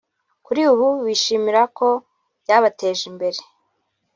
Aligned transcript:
kuri 0.45 0.61
ubu 0.71 0.87
bishimira 1.05 1.61
ko 1.77 1.87
byabateje 2.41 3.03
imbere 3.11 3.39